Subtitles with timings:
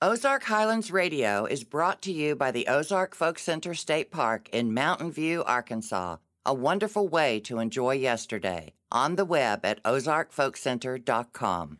[0.00, 4.72] Ozark Highlands Radio is brought to you by the Ozark Folk Center State Park in
[4.72, 8.74] Mountain View, Arkansas, a wonderful way to enjoy yesterday.
[8.92, 11.78] On the web at ozarkfolkcenter.com.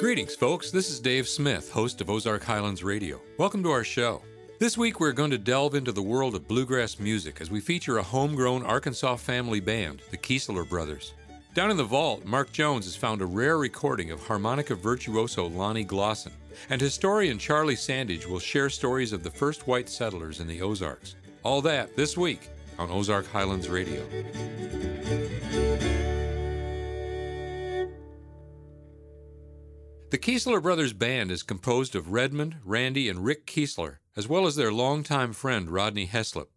[0.00, 0.70] Greetings, folks.
[0.70, 3.20] This is Dave Smith, host of Ozark Highlands Radio.
[3.36, 4.22] Welcome to our show.
[4.58, 7.98] This week, we're going to delve into the world of bluegrass music as we feature
[7.98, 11.12] a homegrown Arkansas family band, the Kiesler Brothers.
[11.56, 15.86] Down in the vault, Mark Jones has found a rare recording of harmonica virtuoso Lonnie
[15.86, 16.32] Glosson,
[16.68, 21.16] and historian Charlie Sandage will share stories of the first white settlers in the Ozarks.
[21.42, 24.04] All that this week on Ozark Highlands Radio.
[30.10, 34.56] The Kiesler Brothers Band is composed of Redmond, Randy, and Rick Kiesler, as well as
[34.56, 36.48] their longtime friend Rodney Heslop.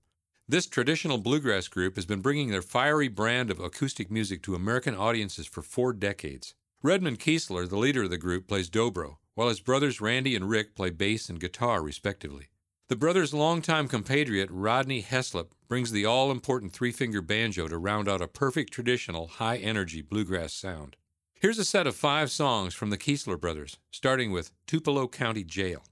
[0.52, 4.95] This traditional bluegrass group has been bringing their fiery brand of acoustic music to American
[4.95, 6.55] audiences for four decades.
[6.81, 10.73] Redmond Kiesler, the leader of the group, plays dobro, while his brothers Randy and Rick
[10.73, 12.48] play bass and guitar, respectively.
[12.88, 18.10] The brothers' longtime compatriot, Rodney Heslop, brings the all important three finger banjo to round
[18.10, 20.95] out a perfect traditional, high energy bluegrass sound.
[21.35, 25.84] Here's a set of five songs from the Kiesler brothers, starting with Tupelo County Jail.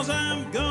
[0.00, 0.69] cause I'm gone.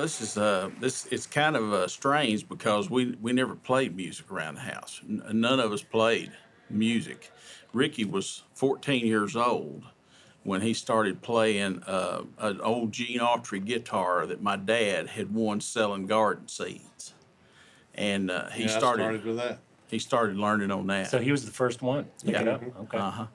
[0.00, 3.94] Well, this is uh, this it's kind of uh, strange because we we never played
[3.94, 5.02] music around the house.
[5.06, 6.32] N- none of us played
[6.70, 7.30] music.
[7.74, 9.84] Ricky was 14 years old
[10.42, 15.60] when he started playing uh, an old Gene Autry guitar that my dad had won
[15.60, 17.12] selling garden seeds,
[17.94, 19.58] and uh, he Yeah, I started, started with that.
[19.88, 21.10] he started learning on that.
[21.10, 22.06] So he was the first one.
[22.24, 22.40] Yeah.
[22.40, 22.62] it up?
[22.62, 22.96] Okay.
[22.96, 23.26] Uh-huh.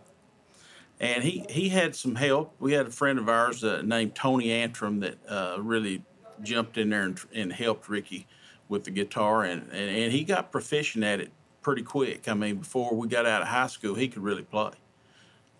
[1.00, 2.56] And he, he had some help.
[2.58, 6.04] We had a friend of ours uh, named Tony Antrim that uh, really
[6.44, 8.28] jumped in there and, and helped Ricky
[8.68, 12.28] with the guitar, and, and, and he got proficient at it pretty quick.
[12.28, 14.72] I mean, before we got out of high school, he could really play,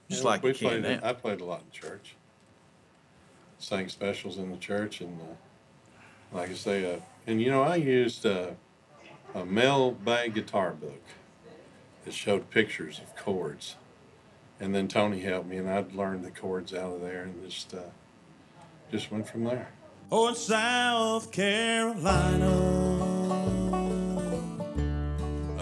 [0.10, 0.84] just Yeah, like we played.
[0.84, 1.00] now.
[1.04, 2.16] I played a lot in church.
[3.58, 7.76] Sang specials in the church, and uh, like I say, uh, and you know, I
[7.78, 8.52] used uh,
[9.34, 11.02] a Mel Bay guitar book
[12.04, 13.76] that showed pictures of chords,
[14.60, 17.74] and then Tony helped me, and I'd learned the chords out of there, and just
[17.74, 17.80] uh,
[18.92, 19.70] just went from there.
[20.12, 22.54] Oh, in South Carolina,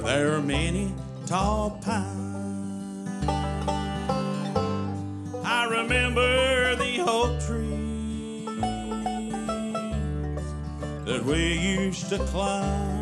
[0.04, 0.94] there are many
[1.26, 3.26] tall pines.
[5.46, 8.46] I remember the oak trees
[11.06, 13.02] that we used to climb.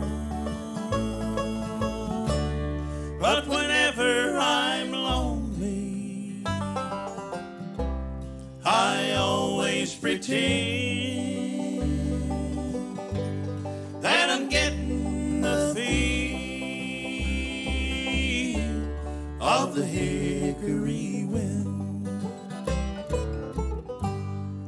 [3.19, 6.43] But whenever I'm lonely,
[8.63, 10.90] I always pretend
[19.81, 22.07] the hickory wind.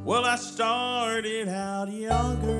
[0.04, 2.58] Well, I started out younger,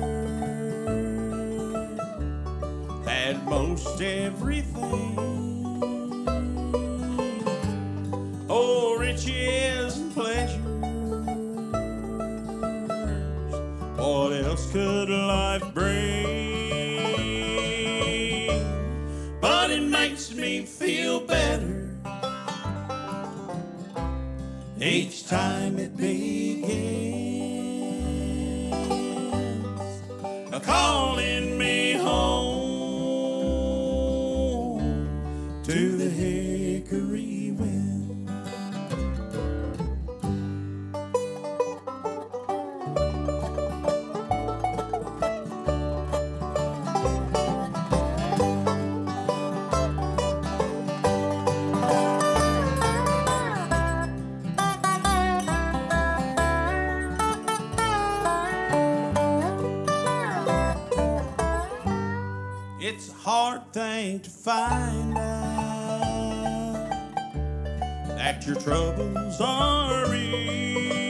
[3.05, 5.17] had most everything.
[8.47, 10.61] Oh, riches and pleasures.
[13.97, 16.24] What else could life bring?
[25.35, 26.95] Time it begins.
[30.63, 31.54] Calling
[64.25, 66.89] to find out
[68.07, 71.04] that your troubles are real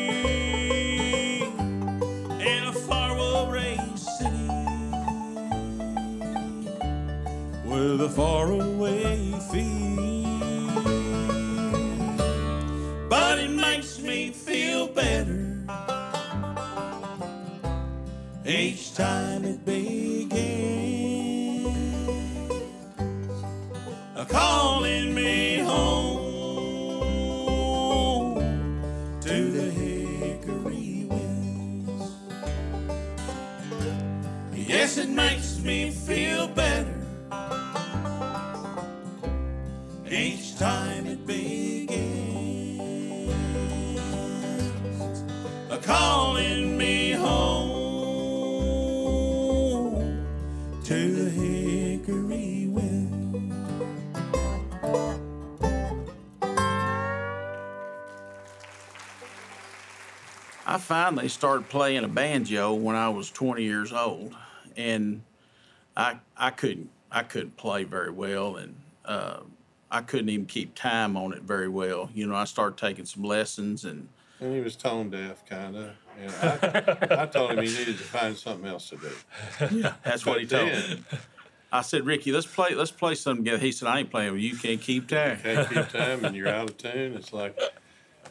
[34.98, 36.96] It makes me feel better
[40.10, 42.06] each time it begins.
[45.84, 47.76] Calling me home
[50.86, 53.54] to the hickory wind.
[60.66, 64.34] I finally started playing a banjo when I was 20 years old,
[64.78, 65.22] and
[65.96, 68.76] I I couldn't I couldn't play very well, and
[69.06, 69.40] uh,
[69.92, 72.10] I couldn't even keep time on it very well.
[72.14, 75.92] You know, I started taking some lessons, and And he was tone deaf, kind of.
[76.20, 79.12] And I, I told him he needed to find something else to do.
[79.72, 81.04] Yeah, that's what he But told me.
[81.72, 83.62] I said, Ricky, let's play let's play something together.
[83.62, 84.56] He said, I ain't playing with you.
[84.58, 85.40] Can't keep time.
[85.42, 87.16] Can't keep time, and you're out of tune.
[87.16, 87.60] It's like,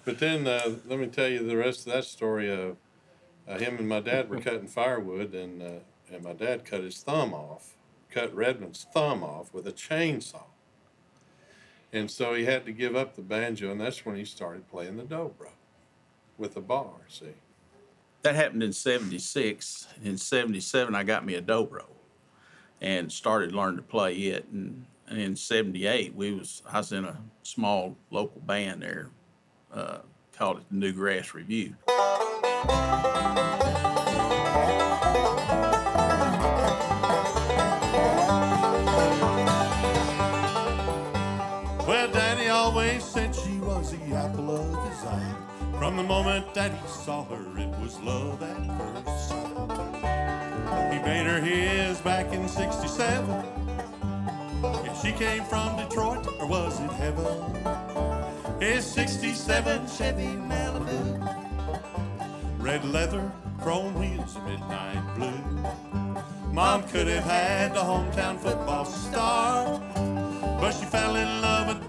[0.04, 2.50] but then uh, let me tell you the rest of that story.
[2.50, 2.72] Uh,
[3.46, 5.66] uh, him and my dad were cutting firewood, and uh,
[6.12, 7.74] and my dad cut his thumb off,
[8.10, 10.44] cut Redmond's thumb off with a chainsaw.
[11.92, 14.96] And so he had to give up the banjo, and that's when he started playing
[14.96, 15.50] the dobro
[16.36, 16.90] with a bar.
[17.08, 17.34] See,
[18.22, 19.86] That happened in '76.
[20.02, 21.84] In '77, I got me a dobro,
[22.80, 24.46] and started learning to play it.
[24.52, 29.10] And, and in '78, we was I was in a small local band there,
[29.72, 29.98] uh,
[30.36, 31.76] called it the New Grass Review.
[45.04, 45.34] Eye.
[45.78, 50.92] From the moment that he saw her, it was love at first sight.
[50.92, 53.44] He made her his back in 67.
[54.84, 57.26] If she came from Detroit, or was it heaven?
[58.60, 61.20] His 67 Chevy Malibu.
[62.58, 63.30] Red leather,
[63.60, 66.52] chrome wheels, midnight blue.
[66.52, 69.80] Mom could have had the hometown football star.
[70.60, 71.83] But she fell in love with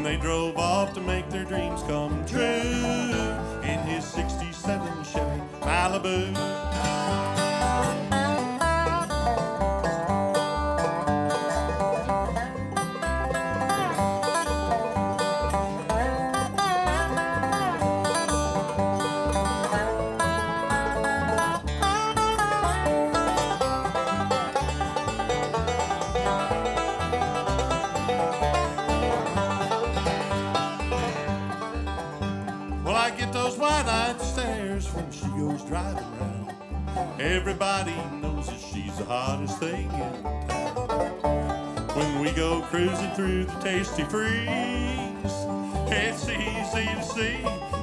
[0.00, 7.39] Then they drove off to make their dreams come true in his 67 Chevy Malibu.
[37.20, 41.88] Everybody knows that she's the hottest thing in town.
[41.94, 44.48] When we go cruising through the tasty freeze,
[45.92, 47.36] it's easy to see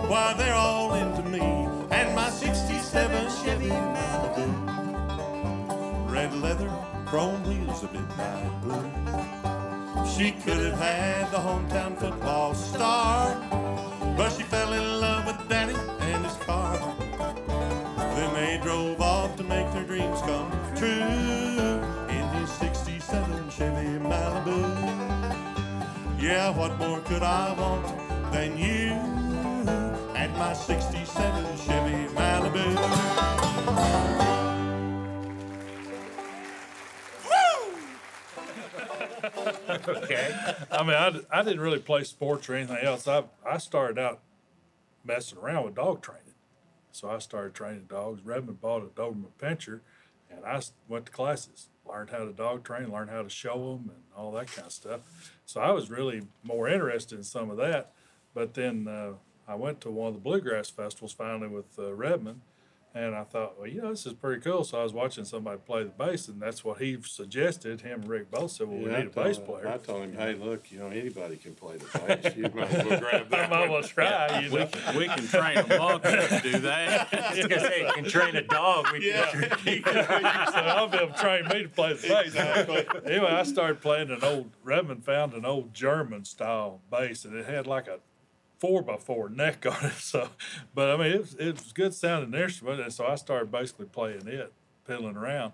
[0.09, 4.49] why they're all into me and my 67 Chevy Malibu.
[6.11, 6.71] Red leather,
[7.05, 8.89] chrome wheels, a midnight blue.
[10.17, 13.35] She could have had the hometown football star,
[14.17, 14.96] but she fell in love
[20.17, 20.87] dreams come true
[22.09, 24.61] in his 67 Chevy Malibu.
[26.19, 27.85] Yeah, what more could I want
[28.31, 28.93] than you
[30.15, 32.77] and my 67 Chevy Malibu?
[39.87, 40.35] okay.
[40.71, 43.07] I mean, I, I didn't really play sports or anything else.
[43.07, 44.19] I I started out
[45.05, 46.23] messing around with dog training.
[46.91, 48.21] So I started training dogs.
[48.25, 49.81] Redmond bought a Doberman Pinscher,
[50.29, 53.91] and I went to classes, learned how to dog train, learned how to show them,
[53.93, 55.01] and all that kind of stuff.
[55.45, 57.91] So I was really more interested in some of that.
[58.33, 59.13] But then uh,
[59.47, 62.41] I went to one of the bluegrass festivals finally with uh, Redmond,
[63.05, 64.63] and I thought, well, you know, this is pretty cool.
[64.63, 67.81] So I was watching somebody play the bass, and that's what he suggested.
[67.81, 69.67] Him and Rick both said, well, we Yeah, I need a bass told- player.
[69.67, 71.85] I told him, hey, look, you know, anybody can play the
[72.23, 72.35] bass.
[72.35, 73.45] You might as well grab that.
[73.45, 77.13] I might well try, you We can, we can train a monkey to do that.
[77.13, 78.87] I was gonna say, you can train a dog.
[78.91, 79.31] We Yeah.
[79.31, 82.35] so I'll be able to train me to play the bass.
[83.05, 87.45] anyway, I started playing an old Redmond found an old German style bass, and it
[87.45, 87.99] had like a
[88.59, 89.93] four by four neck on it.
[90.07, 90.29] So,
[90.73, 93.87] but I mean, it was, it was good sounding instrument, and so I started basically
[93.87, 94.53] playing it,
[94.85, 95.53] piddling around.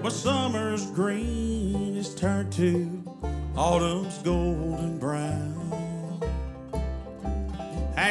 [0.00, 3.04] When summer's green is turned to
[3.54, 4.67] autumn's golden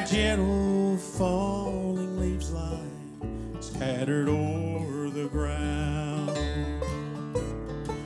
[0.10, 2.80] gentle falling leaves lie
[3.60, 6.32] scattered o'er the ground.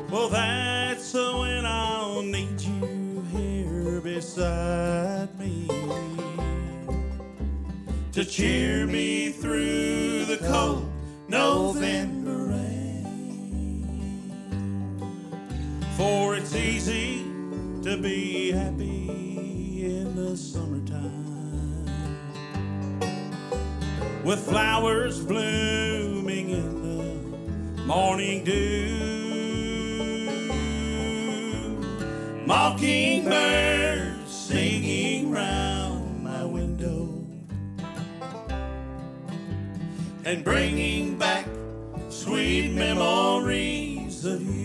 [0.09, 5.67] Well, that's when I'll need you here beside me
[8.13, 10.89] to cheer me through the cold
[11.27, 13.85] November rain.
[15.97, 17.23] For it's easy
[17.83, 21.30] to be happy in the summertime
[24.23, 26.81] with flowers blooming in
[27.75, 29.11] the morning dew.
[32.45, 37.09] Mockingbirds singing round my window
[40.23, 41.47] and bringing back
[42.09, 44.60] sweet memories of you.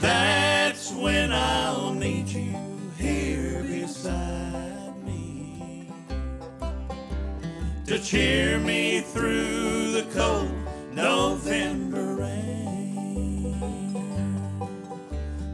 [0.00, 2.54] That's when I'll need you
[2.98, 5.88] here beside me
[7.86, 10.52] to cheer me through the cold
[10.92, 13.56] November rain.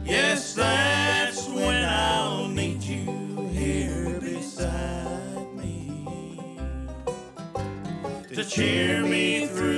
[0.05, 6.59] Yes, that's when I'll need you here beside me
[8.33, 9.70] to cheer me through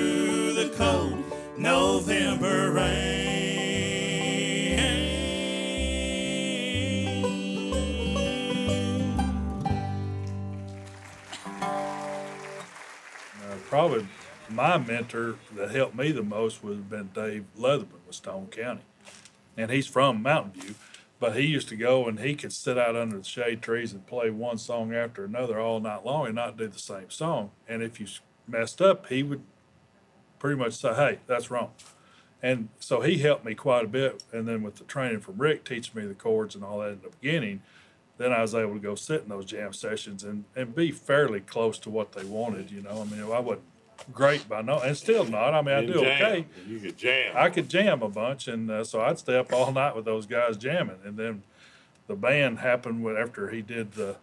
[13.41, 14.05] uh, probably
[14.49, 18.81] my mentor that helped me the most would have been Dave Leatherman with Stone County.
[19.55, 20.75] And he's from Mountain View,
[21.19, 24.05] but he used to go and he could sit out under the shade trees and
[24.05, 27.51] play one song after another all night long and not do the same song.
[27.67, 28.07] And if you
[28.45, 29.43] messed up, he would
[30.43, 31.71] pretty much say, "Hey, that's wrong."
[32.41, 34.21] And so he helped me quite a bit.
[34.33, 37.01] And then with the training from Rick teaching me the chords and all that in
[37.01, 37.61] the beginning,
[38.17, 41.39] then I was able to go sit in those jam sessions and, and be fairly
[41.39, 42.69] close to what they wanted.
[42.69, 43.63] You know, I mean, I wasn't
[44.11, 45.53] great by no, and still not.
[45.53, 46.21] I mean, I do jam.
[46.21, 46.45] okay.
[46.67, 47.33] You could jam.
[47.37, 50.25] I could jam a bunch, and uh, so I'd stay up all night with those
[50.25, 50.99] guys jamming.
[51.05, 51.43] And then
[52.07, 54.17] the band happened when, after he did the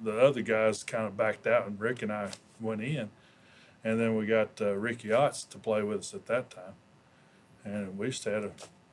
[0.00, 2.30] the other guys kind of backed out, and Rick and I
[2.60, 3.08] went in,
[3.86, 6.74] and then we got uh, Ricky Otts to play with us at that time,
[7.64, 8.50] and we just had a,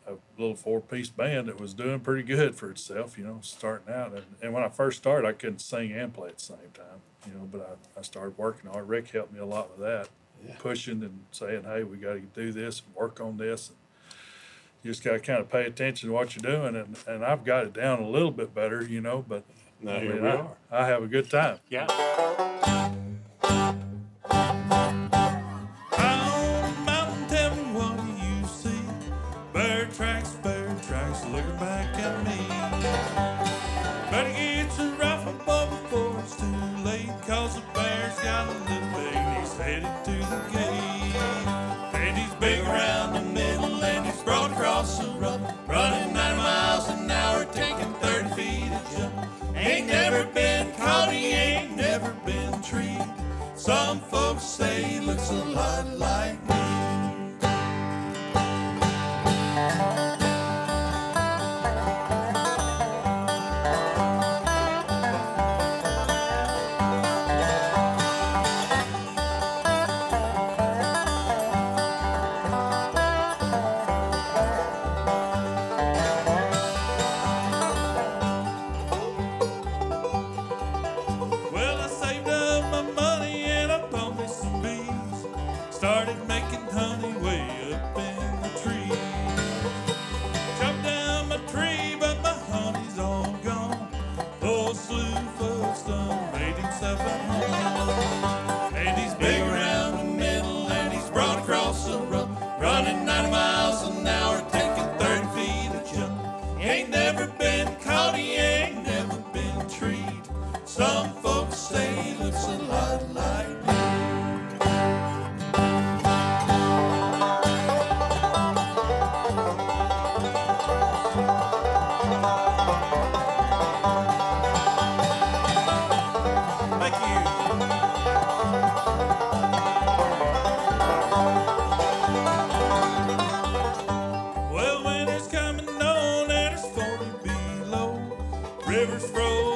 [0.07, 3.93] a little four piece band that was doing pretty good for itself, you know, starting
[3.93, 4.11] out.
[4.13, 7.01] And, and when I first started, I couldn't sing and play at the same time,
[7.27, 8.85] you know, but I, I started working on it.
[8.85, 10.09] Rick helped me a lot with that
[10.45, 10.55] Yeah.
[10.59, 13.77] pushing and saying, "Hey, we got to do this and work on this." And
[14.83, 17.43] you just got to kind of pay attention to what you're doing, and, and I've
[17.45, 19.23] got it down a little bit better, you know.
[19.27, 19.43] But
[19.81, 20.57] Now I, here mean, we I, are.
[20.71, 21.59] I have a good time.
[21.69, 21.87] Yeah.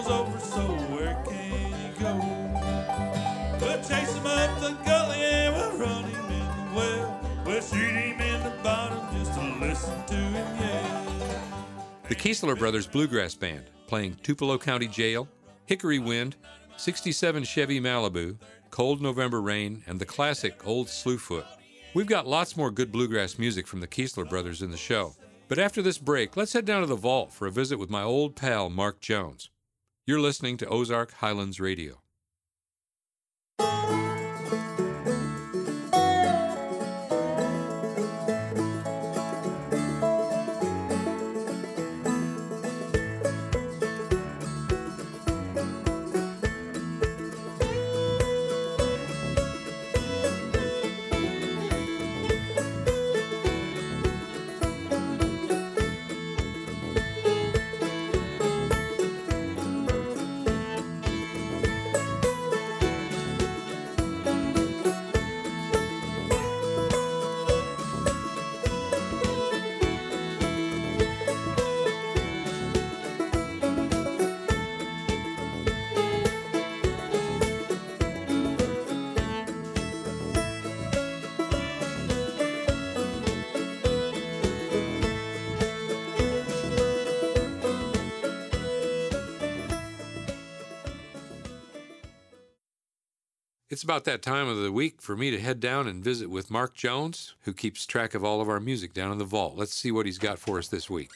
[0.09, 0.61] Over, so
[0.93, 2.13] where can go?
[3.59, 7.21] We'll chase him up the gully and we'll run him in the well.
[7.45, 11.07] We'll shoot him in the bottom just to listen to him yell.
[12.07, 15.27] The Kiesler Brothers Bluegrass Band, playing Tupelo County Jail,
[15.65, 16.35] Hickory Wind,
[16.77, 18.37] 67 Chevy Malibu,
[18.69, 21.45] Cold November Rain, and the classic Old Slewfoot.
[21.93, 25.15] We've got lots more good bluegrass music from the Kiesler Brothers in the show.
[25.47, 28.03] But after this break, let's head down to the vault for a visit with my
[28.03, 29.49] old pal, Mark Jones.
[30.07, 31.99] You're listening to Ozark Highlands Radio.
[93.77, 96.49] It's about that time of the week for me to head down and visit with
[96.49, 99.55] Mark Jones, who keeps track of all of our music down in the vault.
[99.55, 101.11] Let's see what he's got for us this week.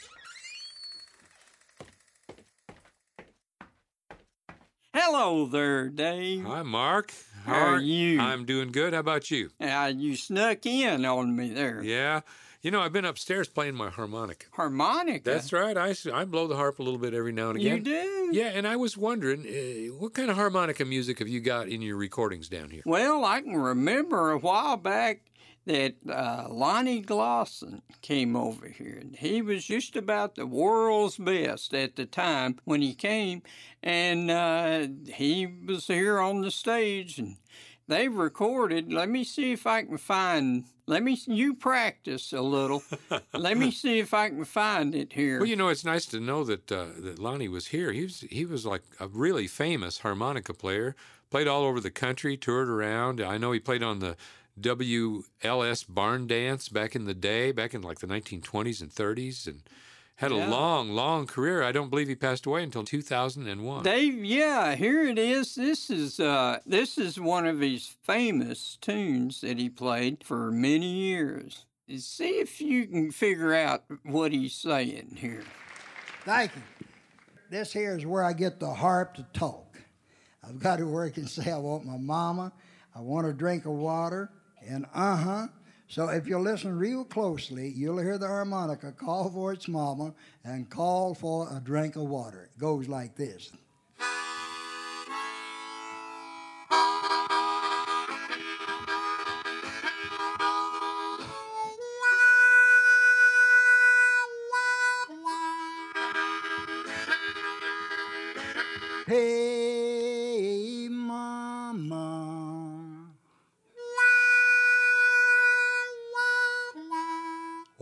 [4.94, 6.46] Hello there, Dave.
[6.46, 7.12] Hi, Mark.
[7.48, 8.20] How are you?
[8.20, 8.94] I'm doing good.
[8.94, 9.50] How about you?
[9.60, 11.82] Uh, you snuck in on me there.
[11.82, 12.22] Yeah.
[12.62, 14.46] You know, I've been upstairs playing my harmonica.
[14.52, 15.24] Harmonica.
[15.24, 15.76] That's right.
[15.76, 17.78] I, I blow the harp a little bit every now and again.
[17.78, 18.30] You do?
[18.34, 21.82] Yeah, and I was wondering, uh, what kind of harmonica music have you got in
[21.82, 22.84] your recordings down here?
[22.86, 25.22] Well, I can remember a while back
[25.66, 28.98] that uh, Lonnie Glosson came over here.
[29.02, 33.42] and He was just about the world's best at the time when he came,
[33.82, 37.38] and uh, he was here on the stage, and
[37.88, 38.92] they recorded.
[38.92, 40.66] Let me see if I can find.
[40.88, 41.18] Let me.
[41.26, 42.84] You practice a little.
[43.34, 45.40] Let me see if I can find it here.
[45.40, 47.92] Well, you know, it's nice to know that uh, that Lonnie was here.
[47.92, 50.96] He was he was like a really famous harmonica player.
[51.30, 53.22] Played all over the country, toured around.
[53.22, 54.18] I know he played on the
[54.60, 59.62] WLS Barn Dance back in the day, back in like the 1920s and 30s, and
[60.16, 60.48] had Yeah.
[60.48, 61.64] a long, long career.
[61.64, 63.84] I don't believe he passed away until 2001.
[63.84, 65.56] Dave, yeah, here it is.
[65.56, 70.88] This is uh, this is one of his famous tunes that he played for many
[70.88, 71.66] years.
[71.98, 75.44] See if you can figure out what he's saying here.
[76.24, 76.62] Thank you.
[77.50, 79.78] This here is where I get the harp to talk.
[80.42, 82.54] I've got to work and say I want my mama,
[82.96, 84.32] I want a drink of water,
[84.66, 85.48] and uh huh.
[85.92, 90.14] So if you listen real closely, you'll hear the harmonica call for its mama
[90.46, 92.50] and call for a drink of water.
[92.50, 93.52] It goes like this.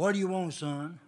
[0.09, 0.99] What do you want, son?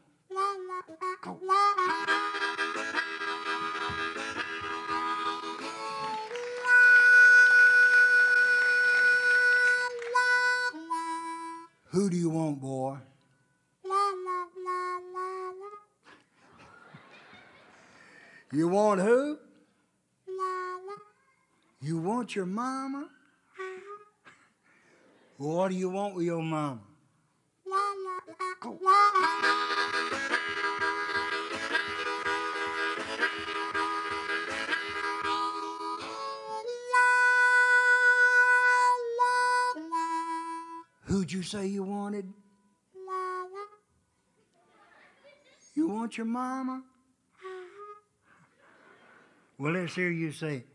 [11.89, 12.97] Who do you want, boy?
[18.53, 19.39] You want who?
[21.81, 23.09] You want your mama?
[25.37, 26.81] What do you want with your mama?
[41.31, 42.25] You say you wanted?
[45.73, 46.83] You want your mama?
[49.57, 50.65] Well, let's hear you say,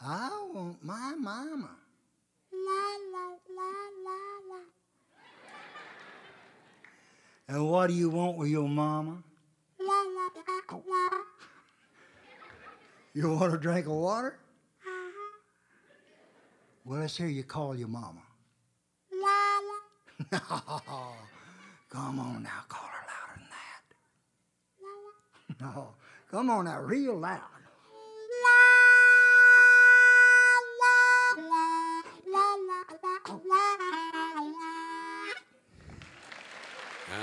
[0.00, 1.68] I want my mama.
[7.48, 9.22] And what do you want with your mama?
[13.12, 14.38] You want a drink of water?
[16.86, 18.22] Well, let's hear you call your mama.
[21.90, 23.82] Come on now, call her louder than that.
[25.60, 25.94] No,
[26.30, 27.40] come on now, real loud.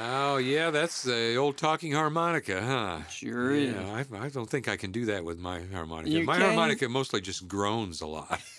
[0.06, 3.08] Oh yeah, that's the old talking harmonica, huh?
[3.10, 3.74] Sure is.
[3.74, 6.10] Yeah, I, I don't think I can do that with my harmonica.
[6.10, 6.48] You my can?
[6.48, 8.42] harmonica mostly just groans a lot.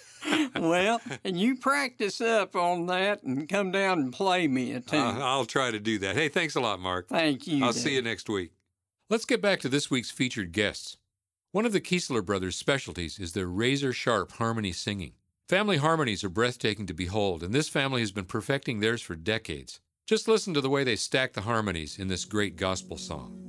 [0.55, 5.01] well, and you practice up on that and come down and play me a tune.
[5.01, 6.17] Uh, I'll try to do that.
[6.17, 7.09] Hey, thanks a lot, Mark.
[7.09, 7.64] Thank you.
[7.64, 8.53] I'll see you next week.
[9.11, 10.97] Let's get back to this week's featured guests.
[11.53, 15.12] One of the Kiesler brothers' specialties is their razor sharp harmony singing.
[15.49, 19.79] Family harmonies are breathtaking to behold, and this family has been perfecting theirs for decades.
[20.07, 23.44] Just listen to the way they stack the harmonies in this great gospel song.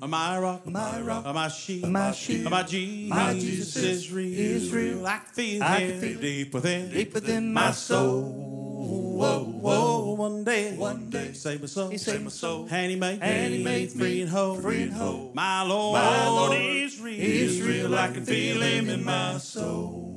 [0.00, 4.38] My rock, my rock, my sheep, My sheep, my Jesus, my Jesus is real.
[4.38, 5.06] is real.
[5.06, 8.22] I can feel I him can feel deep within, deep within my soul.
[8.22, 12.68] Whoa, whoa, one day, One day, save my soul, he saved my soul.
[12.70, 15.32] and he made, And he made free me and whole, free and whole.
[15.34, 17.94] My Lord, My Lord is real, is real.
[17.96, 20.15] I can feel him in my soul.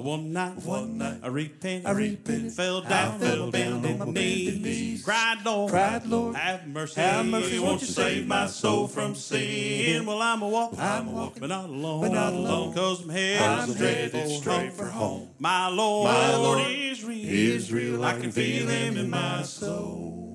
[0.00, 4.14] One night, One night, I I repented, fell I down, fell on down bended on
[4.14, 8.46] my knees, knees, cried, Lord, cried, Lord, have mercy, have mercy, won't you save my
[8.46, 10.06] soul from sin?
[10.06, 13.08] Well, I'm a walking, I'm a walking, but not alone, but not alone, cause I'm
[13.10, 14.70] headed straight, for, straight home.
[14.72, 15.28] for home.
[15.38, 20.27] My Lord, My Lord is real, is real, I can feel Him in my soul.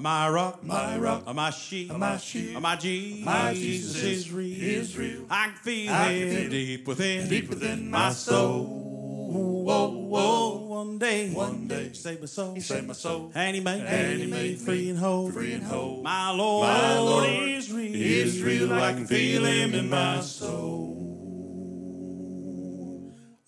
[0.00, 4.62] My rock, My rock, my sheep, my sheep, my Jesus, my Jesus Jesus is real.
[4.62, 5.22] is real.
[5.30, 8.84] I can feel I can Him feel deep within, deep within my soul.
[9.30, 13.30] Whoa, whoa, one day, One day, save my soul, He saved my soul.
[13.34, 16.02] and he made, And he made free and whole, free and whole.
[16.02, 18.72] My Lord, My Lord is real, is real.
[18.72, 20.97] I can feel him in my soul.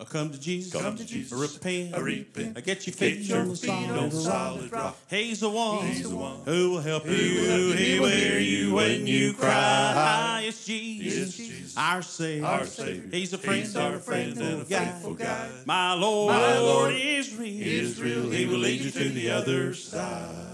[0.01, 1.31] I come to Jesus, Come to Jesus.
[1.39, 2.57] I repent, I repent.
[2.57, 4.13] I get your Get feet your on the feet solid on rock.
[4.13, 4.97] solid rock.
[5.11, 7.41] He's the one, He's the one who will help who you.
[7.43, 7.73] will help you.
[7.75, 10.43] He will hear you when you cry.
[10.47, 11.77] It's Jesus, Jesus.
[11.77, 12.47] our Savior.
[12.47, 13.11] Our Savior.
[13.13, 14.93] He's a friend, He's our friend and a faithful guide.
[14.95, 15.51] faithful guide.
[15.67, 17.49] My Lord, My Lord is real.
[17.49, 18.31] He is real.
[18.31, 20.47] He will lead you to the other side.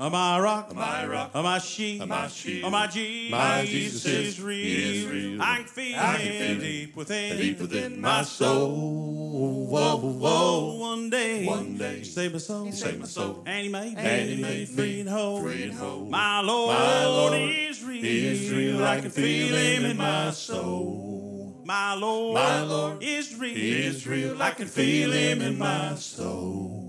[0.00, 3.30] Am my rock, Am my rock, am my shield, am my shield, am my Jesus,
[3.30, 4.66] my Jesus is real.
[4.66, 5.40] is real.
[5.42, 9.66] I can feel I can feel deep within, deep within my soul.
[9.68, 13.44] Whoa, whoa, one day, One day, save my soul, He saved my soul.
[13.46, 15.40] and he made, And he made free me and whole.
[15.40, 16.06] free and whole.
[16.06, 18.84] My Lord, My Lord is real, He is real.
[18.84, 21.62] I can feel him in my soul.
[21.64, 24.42] My Lord, My Lord is real, He is real.
[24.42, 26.81] I can feel him in my soul.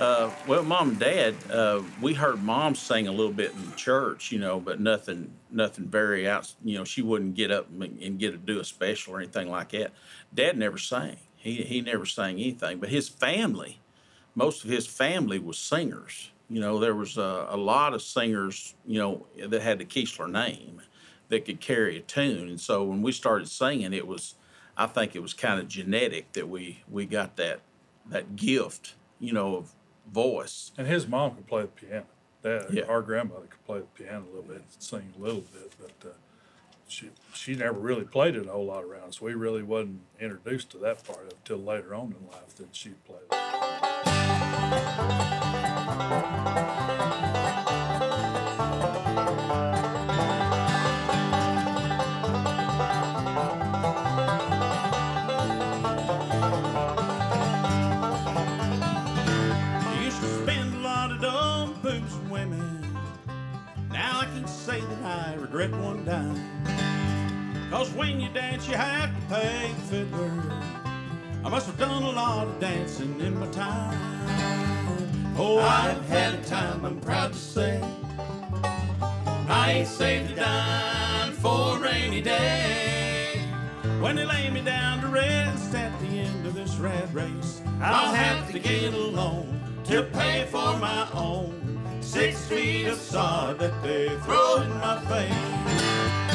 [0.00, 4.32] Uh, well, mom and dad, uh, we heard mom sing a little bit in church,
[4.32, 6.50] you know, but nothing, nothing very out.
[6.64, 9.72] You know, she wouldn't get up and, get to do a special or anything like
[9.72, 9.92] that.
[10.34, 11.18] Dad never sang.
[11.36, 12.78] He he never sang anything.
[12.78, 13.78] But his family,
[14.34, 16.30] most of his family was singers.
[16.48, 20.30] You know, there was a, a lot of singers, you know, that had the Kiesler
[20.30, 20.80] name
[21.28, 22.48] that could carry a tune.
[22.48, 24.34] And so when we started singing, it was,
[24.78, 27.60] I think it was kind of genetic that we we got that
[28.08, 29.74] that gift, you know, of
[30.12, 30.72] voice.
[30.78, 32.06] And his mom could play the piano.
[32.42, 32.84] That Yeah.
[32.84, 36.12] our grandmother could play the piano a little bit, sing a little bit, but uh,
[36.88, 39.20] she she never really played it a whole lot around us.
[39.20, 42.74] We really wasn't introduced to that part of it until later on in life that
[42.74, 43.28] she played
[65.50, 66.38] regret one dime.
[67.70, 70.30] Cause when you dance, you have to pay the fiddler.
[71.44, 73.98] I must have done a lot of dancing in my time.
[75.36, 77.82] Oh, I've had a time, I'm proud to say.
[79.48, 83.40] I ain't saved a dime for a rainy day.
[84.00, 88.14] When they lay me down to rest at the end of this rat race, I'll
[88.14, 91.69] have to get along to pay for my own
[92.10, 96.29] six feet of sod that they throw in my face.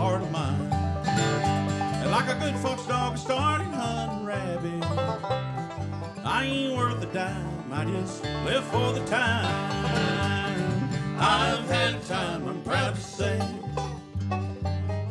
[0.00, 0.72] Heart of mine.
[2.00, 4.82] And like a good fox dog, I started hunting rabbit.
[6.24, 9.44] I ain't worth a dime, I just live for the time.
[11.18, 13.38] I've had time, I'm proud to say.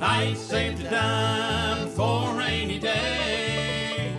[0.02, 4.12] I ain't saved a dime for a rainy day.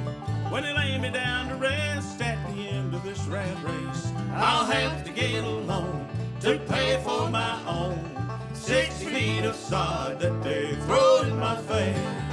[0.51, 4.67] When they lay me down to rest at the end of this rat race, I'll
[4.67, 6.09] have to get along
[6.43, 8.10] to pay for my own
[8.71, 12.30] six feet of sod that they throw in my face.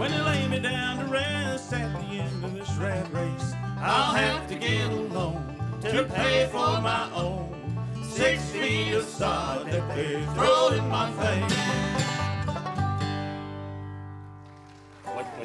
[0.00, 4.14] When they lay me down to rest at the end of this rat race, I'll
[4.14, 10.24] have to get along to pay for my own six feet of sod that they
[10.32, 11.54] throw in my face.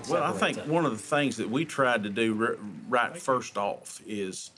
[0.09, 2.55] Well, I think one of the things that we tried to do r-
[2.87, 4.51] right first off is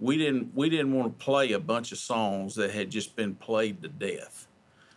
[0.00, 3.36] we didn't we didn't want to play a bunch of songs that had just been
[3.36, 4.48] played to death.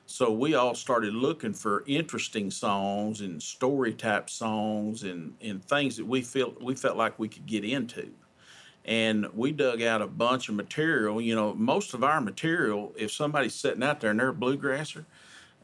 [0.08, 5.98] So we all started looking for interesting songs and story type songs and, and things
[5.98, 8.10] that we felt we felt like we could get into.
[8.86, 11.20] And we dug out a bunch of material.
[11.22, 15.04] You know, most of our material, if somebody's sitting out there and they're a bluegrasser,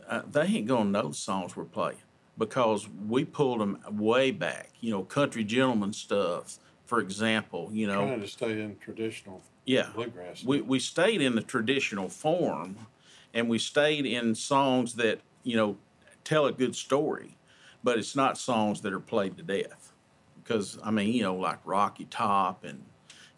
[0.10, 1.98] uh, they ain't gonna know the songs we're playing
[2.38, 4.72] because we pulled them way back.
[4.82, 9.90] You know, country gentleman stuff for example, you know, Trying to stay in traditional yeah,
[9.96, 10.44] bluegrass.
[10.44, 12.76] we we stayed in the traditional form,
[13.34, 15.78] and we stayed in songs that you know
[16.24, 17.38] tell a good story,
[17.84, 19.92] but it's not songs that are played to death.
[20.42, 22.84] Because I mean, you know, like Rocky Top and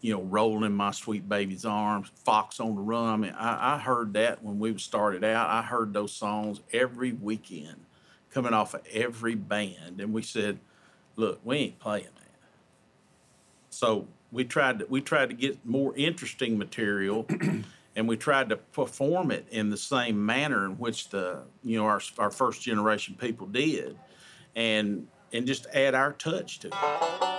[0.05, 3.07] you know, rolling in my sweet baby's arms, Fox on the Run.
[3.07, 5.49] I mean, I, I heard that when we started out.
[5.49, 7.85] I heard those songs every weekend,
[8.29, 10.59] coming off of every band, and we said,
[11.15, 12.39] "Look, we ain't playing that."
[13.71, 17.25] So we tried to we tried to get more interesting material,
[17.95, 21.85] and we tried to perform it in the same manner in which the you know
[21.85, 23.97] our our first generation people did,
[24.55, 27.34] and and just add our touch to it.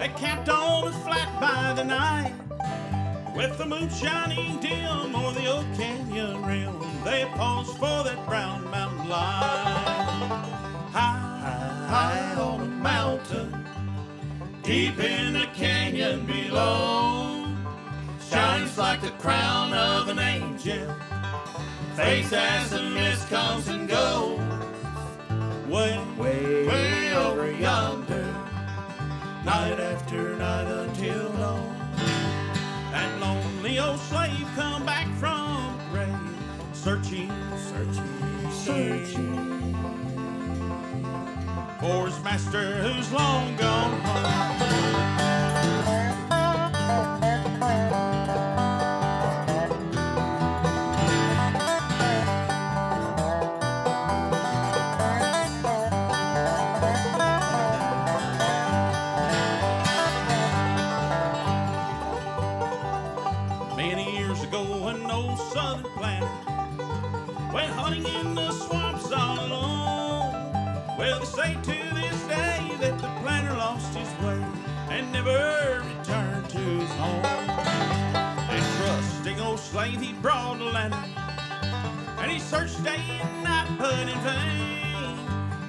[0.00, 2.32] They camped on a flat by the night.
[3.36, 8.64] With the moon shining dim on the old canyon rim, they paused for that brown
[8.70, 10.46] mountain light.
[10.90, 13.66] High, high on a mountain,
[14.62, 17.46] deep in the canyon below,
[18.30, 20.94] shines like the crown of an angel,
[21.94, 24.40] face as the mist comes and goes
[25.68, 27.99] way, way, way over yonder.
[29.44, 31.74] Night after night until dawn.
[32.92, 36.36] That lonely old slave come back from the grave,
[36.74, 39.74] searching, searching, searching
[41.80, 45.29] for his master who's long gone home.
[71.54, 74.42] To this day that the planter lost his way
[74.88, 77.22] and never returned to his home.
[77.22, 81.10] That trusting old slave, he brought a lantern
[82.20, 85.16] and he searched day and night, but in vain.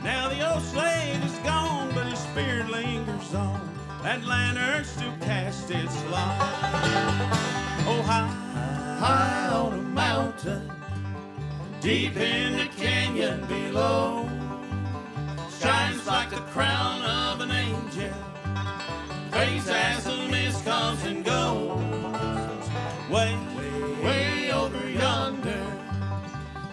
[0.04, 3.60] Now the old slave is gone, but his spirit lingers on.
[4.04, 6.38] That lantern still casts its light.
[7.88, 8.28] Oh, high,
[9.00, 10.72] high on a mountain,
[11.80, 14.28] deep in the canyon below,
[15.62, 18.14] shines like the crown of an angel,
[19.32, 21.78] fades as the mist comes and goes.
[23.12, 23.38] Way,
[24.04, 25.64] way over yonder,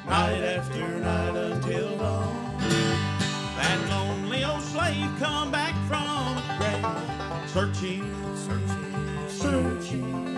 [0.06, 2.58] night after night until dawn.
[3.56, 8.04] That lonely old slave come back from the grave, searching,
[8.36, 10.28] searching, searching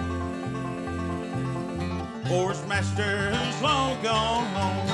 [2.27, 4.90] for his master who's long gone home.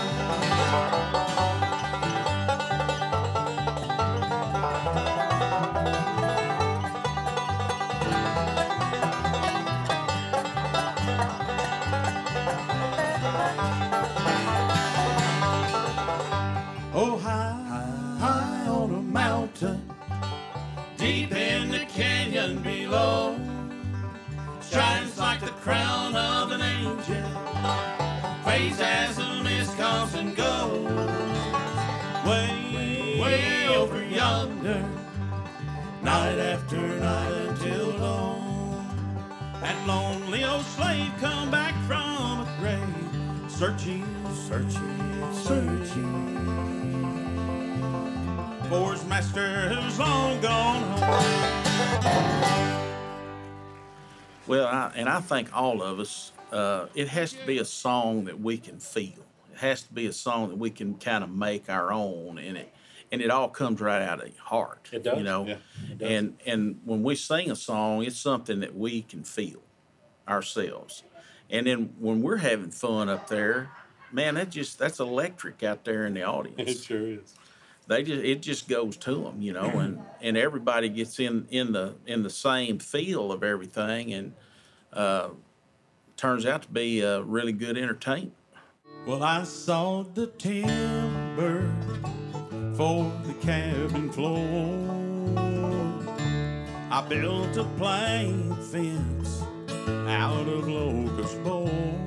[44.56, 46.32] Searching, searching,
[48.70, 52.02] for his master who's long gone home.
[54.46, 58.24] Well, I, and I think all of us, uh, it has to be a song
[58.24, 59.26] that we can feel.
[59.52, 62.57] It has to be a song that we can kind of make our own, and
[62.57, 62.72] it
[63.12, 64.88] and it all comes right out of your heart.
[64.90, 65.46] It does, you know.
[65.46, 65.57] yeah.
[66.00, 69.61] And and when we sing a song, it's something that we can feel
[70.26, 71.02] ourselves.
[71.50, 73.70] And then when we're having fun up there,
[74.16, 77.34] man, that just that's electric out there in the audience It sure is.
[77.86, 81.72] they just it just goes to them, you know, and and everybody gets in in
[81.72, 84.32] the in the same feel of everything, and
[84.92, 85.28] uh,
[86.16, 88.32] turns out to be a really good entertainment.
[89.06, 91.70] Well, I sawed the timber
[92.74, 95.04] for the cabin floor.
[96.90, 99.42] I built a plank fence
[100.08, 102.05] out of locust board.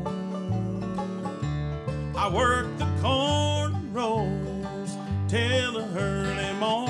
[2.22, 4.98] I worked the corn rows
[5.30, 6.90] till the early morn.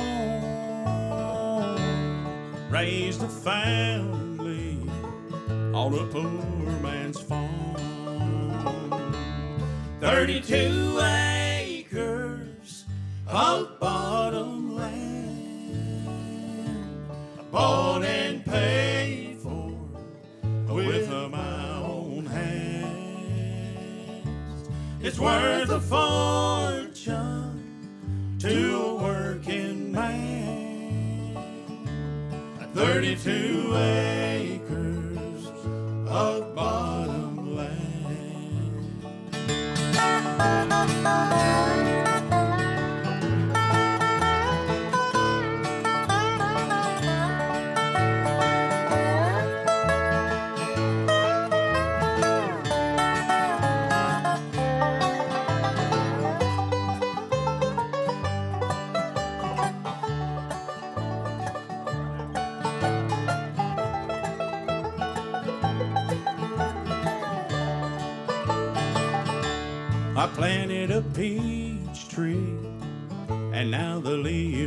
[2.72, 4.80] Raised a family
[5.72, 7.46] on a poor man's farm.
[10.00, 12.86] Thirty-two acres
[13.28, 13.99] of barn.
[25.20, 27.18] Worth a fortune
[28.40, 31.36] to a working man.
[32.74, 34.19] 32 acres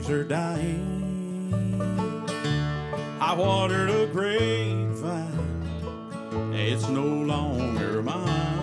[0.02, 1.78] leaves are dying.
[3.20, 5.30] I watered a grapevine,
[6.52, 8.61] it's no longer mine.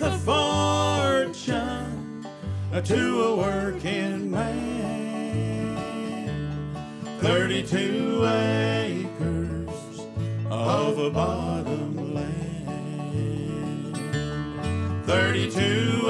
[0.00, 0.18] Worth a
[1.32, 2.24] fortune
[2.84, 5.76] to a working man.
[7.18, 10.00] 32 acres
[10.50, 13.96] of a bottom land.
[15.04, 16.07] 32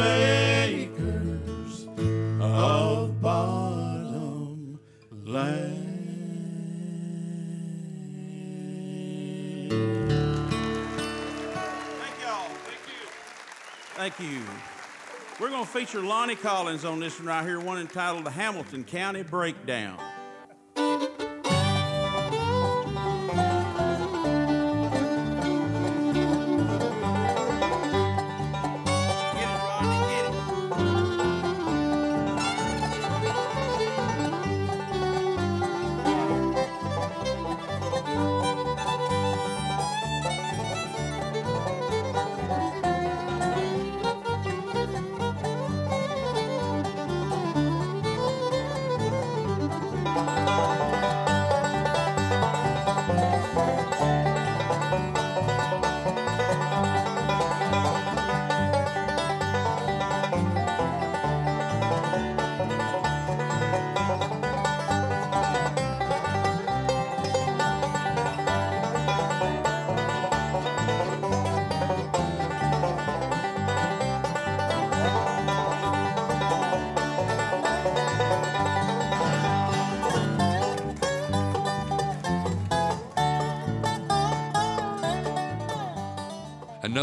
[14.09, 14.41] Thank you.
[15.39, 18.85] We're going to feature Lonnie Collins on this one right here, one entitled The Hamilton
[18.85, 19.99] County Breakdown.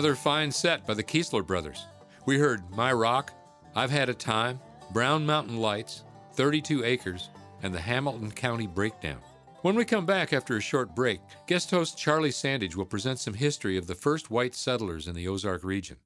[0.06, 1.88] Another fine set by the Kiesler brothers.
[2.28, 3.34] We heard My Rock,
[3.76, 4.60] I've Had a Time,
[4.94, 6.04] Brown Mountain Lights,
[6.34, 7.32] 32 Acres,
[7.64, 9.18] and the Hamilton County Breakdown.
[9.64, 13.34] When we come back after a short break, guest host Charlie Sandage will present some
[13.34, 15.98] history of the first white settlers in the Ozark region.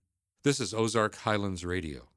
[0.43, 2.07] This is Ozark Highlands Radio.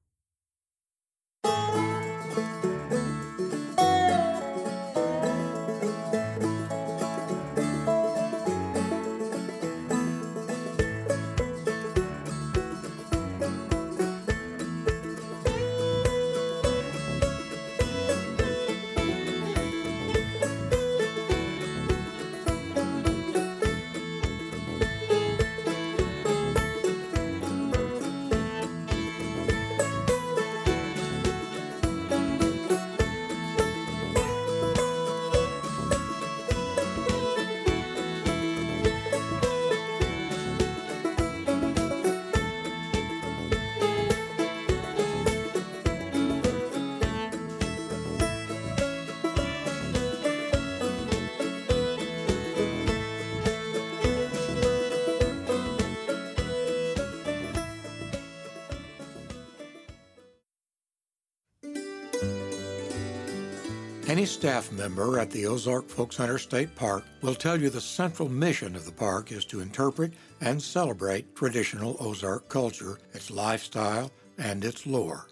[64.23, 68.29] Any staff member at the Ozark Folk Center State Park will tell you the central
[68.29, 74.65] mission of the park is to interpret and celebrate traditional Ozark culture, its lifestyle, and
[74.65, 75.27] its lore.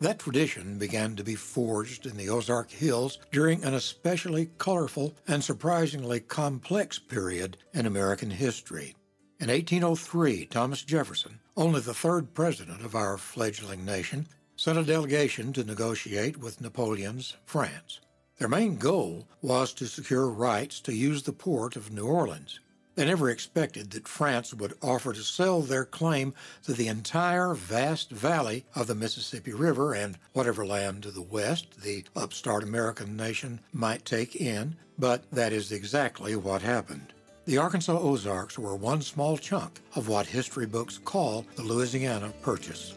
[0.00, 5.42] That tradition began to be forged in the Ozark Hills during an especially colorful and
[5.42, 8.94] surprisingly complex period in American history.
[9.40, 15.54] In 1803, Thomas Jefferson, only the third president of our fledgling nation, sent a delegation
[15.54, 18.00] to negotiate with Napoleon's France.
[18.38, 22.60] Their main goal was to secure rights to use the port of New Orleans.
[22.94, 26.34] They never expected that France would offer to sell their claim
[26.64, 31.82] to the entire vast valley of the Mississippi River and whatever land to the west
[31.82, 37.14] the upstart American nation might take in, but that is exactly what happened.
[37.46, 42.94] The Arkansas Ozarks were one small chunk of what history books call the Louisiana Purchase.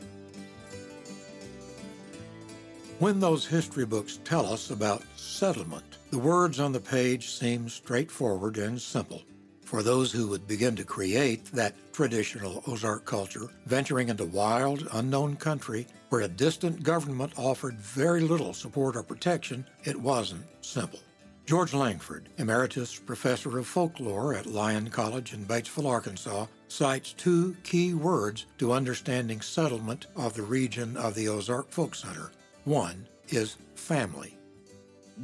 [3.00, 8.58] When those history books tell us about settlement, the words on the page seem straightforward
[8.58, 9.24] and simple.
[9.64, 15.38] For those who would begin to create that traditional Ozark culture, venturing into wild, unknown
[15.38, 21.00] country where a distant government offered very little support or protection, it wasn't simple.
[21.46, 27.94] George Lankford, Emeritus Professor of Folklore at Lyon College in Batesville, Arkansas, cites two key
[27.94, 32.32] words to understanding settlement of the region of the Ozark Folk Center
[32.70, 34.38] one is family.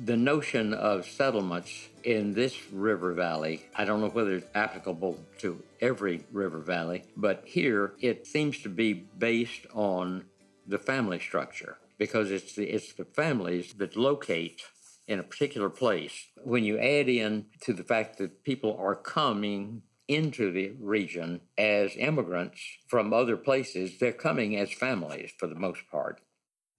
[0.05, 5.61] The notion of settlements in this river valley, I don't know whether it's applicable to
[5.79, 10.25] every river valley, but here it seems to be based on
[10.65, 14.63] the family structure because it's the, it's the families that locate
[15.07, 16.25] in a particular place.
[16.43, 21.95] When you add in to the fact that people are coming into the region as
[21.95, 26.21] immigrants from other places, they're coming as families for the most part.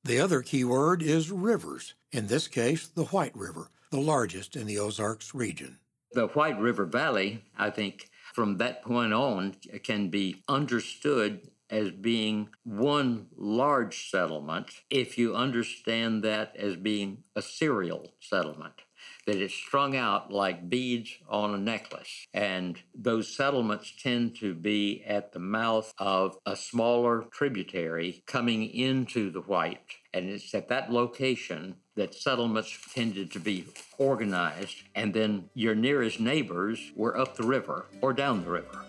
[0.06, 4.68] The other key word is rivers, in this case, the White River, the largest in
[4.68, 5.80] the Ozarks region.
[6.12, 12.50] The White River Valley, I think, from that point on, can be understood as being
[12.62, 18.82] one large settlement if you understand that as being a serial settlement
[19.26, 22.26] that it's strung out like beads on a necklace.
[22.32, 29.30] And those settlements tend to be at the mouth of a smaller tributary coming into
[29.30, 29.96] the White.
[30.14, 33.66] And it's at that location that settlements tended to be
[33.98, 34.82] organized.
[34.94, 38.84] And then your nearest neighbors were up the river or down the river.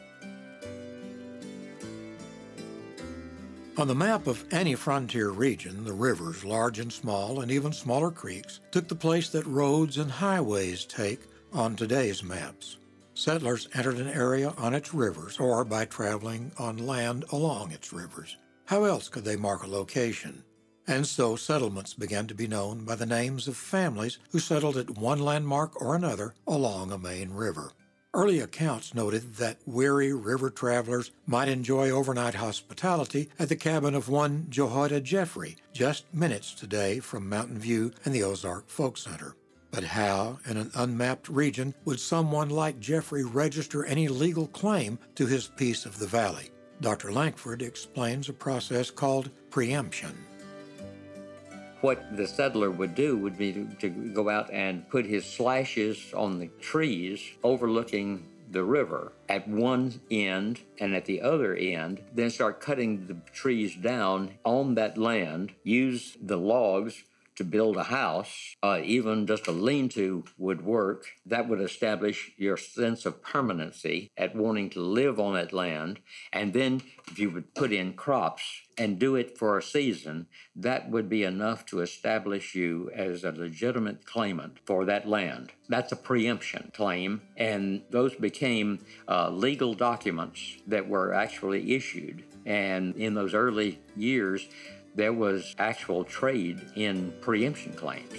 [3.77, 8.09] On the map of any frontier region, the rivers, large and small, and even smaller
[8.09, 11.19] creeks, took the place that roads and highways take
[11.53, 12.77] on today's maps.
[13.13, 18.35] Settlers entered an area on its rivers or by traveling on land along its rivers.
[18.65, 20.43] How else could they mark a location?
[20.87, 24.97] And so settlements began to be known by the names of families who settled at
[24.97, 27.73] one landmark or another along a main river.
[28.17, 34.09] Early accounts noted that weary river travelers might enjoy overnight hospitality at the cabin of
[34.09, 39.35] one Jehoiada Jeffrey, just minutes today from Mountain View and the Ozark Folk Center.
[39.69, 45.27] But how, in an unmapped region, would someone like Jeffrey register any legal claim to
[45.27, 46.49] his piece of the valley?
[46.81, 47.11] Dr.
[47.11, 50.17] Lankford explains a process called preemption
[51.81, 56.13] what the settler would do would be to, to, go out and put his slashes
[56.13, 62.29] on the trees overlooking the river at one end and at the other end, then
[62.29, 67.03] start cutting the trees down on that land, use the logs
[67.35, 71.05] to build a house, uh, even just a lean to would work.
[71.25, 75.99] That would establish your sense of permanency at wanting to live on that land.
[76.33, 80.89] And then if you would put in crops and do it for a season, that
[80.89, 85.51] would be enough to establish you as a legitimate claimant for that land.
[85.67, 92.23] That's a preemption claim, and those became uh, legal documents that were actually issued.
[92.45, 94.47] And in those early years,
[94.95, 98.13] there was actual trade in preemption claims.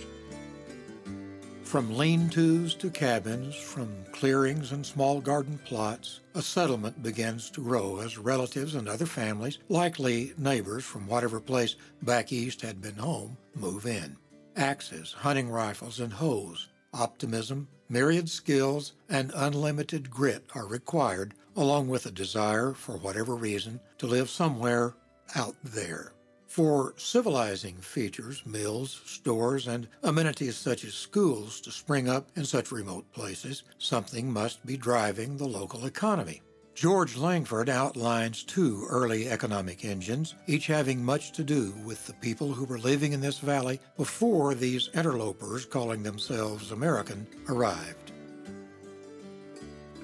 [1.68, 7.62] From lean tos to cabins, from clearings and small garden plots, a settlement begins to
[7.62, 12.94] grow as relatives and other families, likely neighbors from whatever place back east had been
[12.94, 14.16] home, move in.
[14.56, 22.06] Axes, hunting rifles, and hoes, optimism, myriad skills, and unlimited grit are required, along with
[22.06, 24.94] a desire, for whatever reason, to live somewhere
[25.36, 26.14] out there.
[26.48, 32.72] For civilizing features, mills, stores, and amenities such as schools to spring up in such
[32.72, 36.40] remote places, something must be driving the local economy.
[36.74, 42.54] George Lankford outlines two early economic engines, each having much to do with the people
[42.54, 48.12] who were living in this valley before these interlopers, calling themselves American, arrived.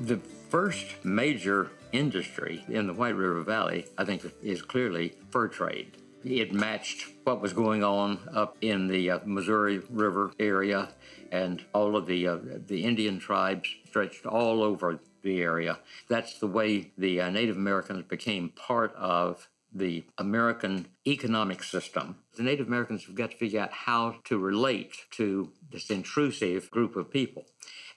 [0.01, 0.21] The
[0.51, 5.97] first major industry in the White River Valley, I think, is clearly fur trade.
[6.25, 10.89] It matched what was going on up in the uh, Missouri River area,
[11.31, 15.81] and all of the uh, the Indian tribes stretched all over the area.
[16.09, 22.17] That's the way the uh, Native Americans became part of the American economic system.
[22.37, 26.97] The Native Americans have got to figure out how to relate to this intrusive group
[26.97, 27.45] of people.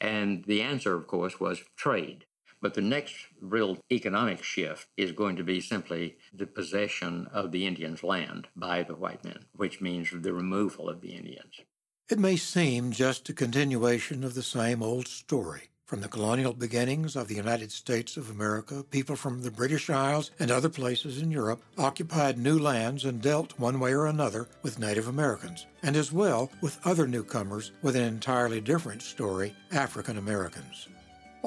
[0.02, 2.26] And the answer, of course, was trade.
[2.62, 7.68] But the next real economic shift is going to be simply the possession of the
[7.68, 11.62] Indians' land by the white men, which means the removal of the Indians.
[12.10, 15.70] It may seem just a continuation of the same old story.
[15.88, 20.32] From the colonial beginnings of the United States of America, people from the British Isles
[20.38, 24.80] and other places in Europe occupied new lands and dealt one way or another with
[24.80, 30.90] Native Americans, and as well with other newcomers with an entirely different story, African Americans.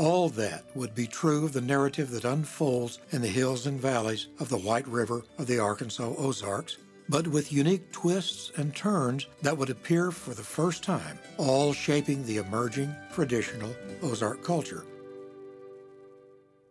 [0.01, 4.29] All that would be true of the narrative that unfolds in the hills and valleys
[4.39, 6.79] of the White River of the Arkansas Ozarks,
[7.11, 12.25] but with unique twists and turns that would appear for the first time, all shaping
[12.25, 14.87] the emerging traditional Ozark culture.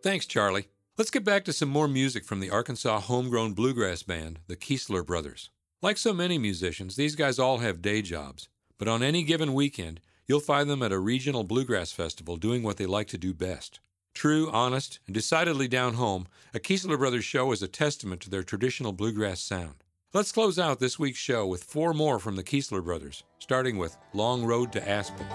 [0.02, 0.66] Thanks, Charlie.
[0.98, 5.06] Let's get back to some more music from the Arkansas homegrown bluegrass band, the Kiesler
[5.06, 5.50] Brothers.
[5.82, 10.00] Like so many musicians, these guys all have day jobs, but on any given weekend,
[10.30, 13.80] you'll find them at a regional bluegrass festival doing what they like to do best.
[14.14, 18.44] True, honest, and decidedly down home, a Kiesler Brothers show is a testament to their
[18.44, 19.82] traditional bluegrass sound.
[20.14, 23.96] Let's close out this week's show with four more from the Kiesler brothers, starting with
[24.14, 25.26] Long Road to Aspen.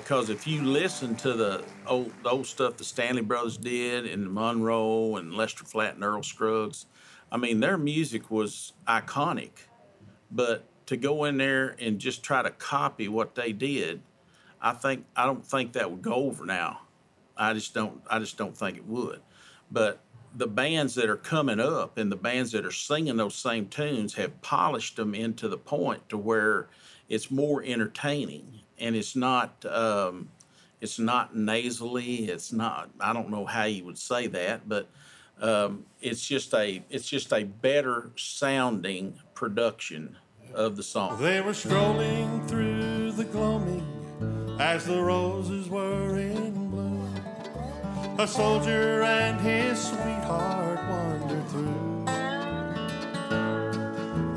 [0.00, 5.16] Because if you listen to the old old stuff the Stanley Brothers did and Monroe
[5.16, 6.86] and Lester Flatt and Earl Scruggs,
[7.30, 9.50] I mean their music was iconic,
[10.30, 14.00] but to go in there and just try to copy what they did,
[14.60, 16.80] I think I don't think that would go over now.
[17.36, 19.20] I just don't I just don't think it would.
[19.70, 20.00] But
[20.34, 24.14] the bands that are coming up and the bands that are singing those same tunes
[24.14, 26.68] have polished them into the point to where
[27.08, 30.28] it's more entertaining and it's not um,
[30.80, 32.28] it's not nasally.
[32.28, 32.90] It's not.
[32.98, 34.88] I don't know how you would say that, but
[35.40, 40.16] um, it's just a it's just a better sounding production
[40.54, 41.20] of the song.
[41.20, 43.86] They were strolling through the gloaming
[44.58, 47.14] as the roses were in bloom.
[48.18, 52.06] A soldier and his sweetheart wandered through,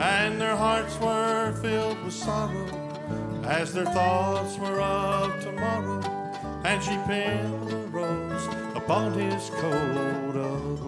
[0.02, 2.83] and their hearts were filled with sorrow
[3.46, 6.02] as their thoughts were of tomorrow,
[6.64, 10.88] and she pinned a rose upon his coat of blue.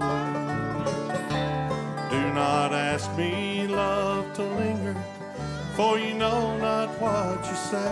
[2.10, 4.95] Do not ask me, love, to linger,
[5.76, 7.91] for you know not what you say.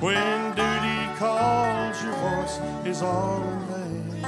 [0.00, 4.22] When duty calls, your voice is all in vain.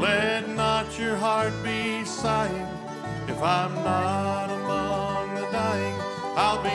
[0.00, 2.68] Let not your heart be sighing
[3.28, 4.67] if I'm not.
[6.40, 6.70] I'll be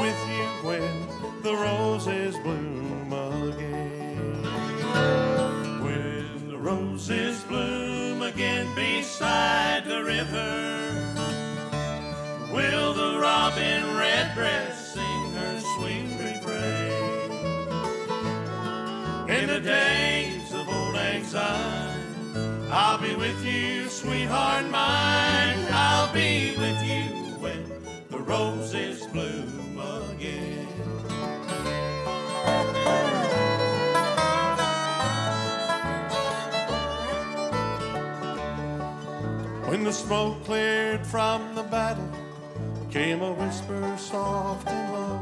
[0.00, 4.42] with you when the roses bloom again.
[5.84, 10.94] When the roses bloom again beside the river,
[12.54, 17.32] will the robin redbreast sing her sweet refrain?
[19.28, 22.00] In the days of old exile,
[22.70, 25.66] I'll be with you, sweetheart mine.
[25.68, 26.31] I'll be
[28.32, 29.78] roses bloom
[30.10, 30.66] again.
[39.68, 42.10] When the smoke cleared from the battle,
[42.90, 45.20] came a whisper soft and low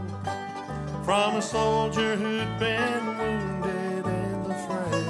[1.04, 5.02] from a soldier who'd been wounded in the fray.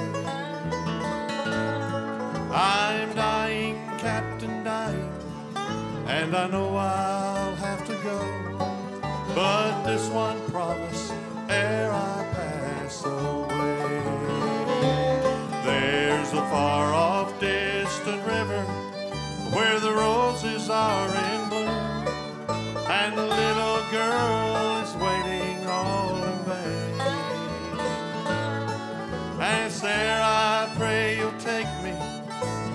[2.51, 5.11] I'm dying, Captain, dying
[6.07, 7.20] and I know go.
[9.41, 11.11] But this one promise
[11.49, 14.03] ere I pass away.
[15.65, 18.61] There's a far off distant river
[19.55, 22.05] where the roses are in bloom,
[22.99, 27.01] and the little girl is waiting all in vain.
[29.41, 31.93] And there I pray you'll take me.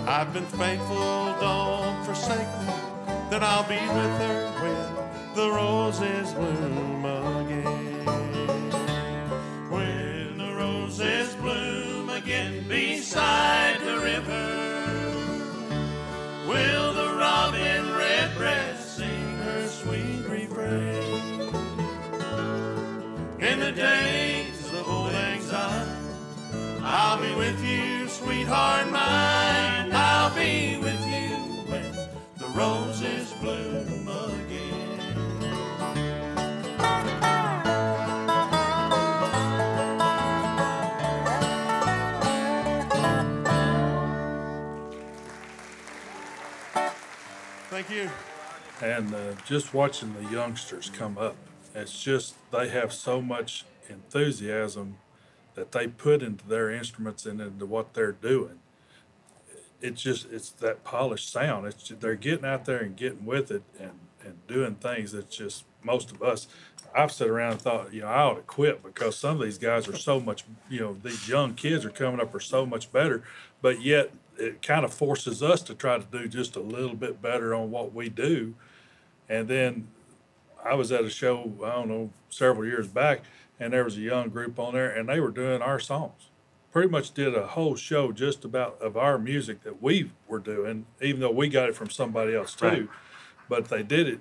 [0.09, 2.75] I've been faithful, don't forsake me.
[3.31, 4.96] Then I'll be with her when
[5.37, 8.07] the roses bloom again.
[9.69, 14.49] When the roses bloom again beside the river,
[16.49, 21.21] will the robin redbreast sing her sweet refrain?
[23.39, 25.91] In the days of old anxiety,
[26.81, 29.93] I'll be with you, sweetheart mine.
[29.93, 31.37] I'll be with you
[31.71, 31.93] when
[32.39, 33.96] the roses bloom
[47.77, 48.11] Thank you.
[48.81, 51.37] And uh, just watching the youngsters come up,
[51.75, 54.97] it's just they have so much enthusiasm
[55.57, 58.61] that they put into their instruments and into what they're doing.
[59.83, 61.67] It's just it's that polished sound.
[61.67, 63.93] It's they're getting out there and getting with it and
[64.25, 66.49] and doing things that just most of us.
[66.95, 69.59] I've sat around and thought, you know, I ought to quit because some of these
[69.59, 72.91] guys are so much, you know, these young kids are coming up are so much
[72.91, 73.23] better,
[73.61, 77.23] but yet it kind of forces us to try to do just a little bit
[77.23, 78.55] better on what we do.
[79.29, 79.89] And then
[80.65, 83.23] I was at a show, I don't know, several years back,
[83.59, 86.29] and there was a young group on there, and they were doing our songs.
[86.73, 90.87] Pretty much did a whole show just about of our music that we were doing,
[91.01, 92.67] even though we got it from somebody else too.
[92.67, 92.89] Right.
[93.49, 94.21] But they did it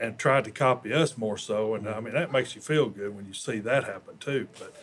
[0.00, 3.16] and tried to copy us more so, and I mean that makes you feel good
[3.16, 4.46] when you see that happen too.
[4.58, 4.76] But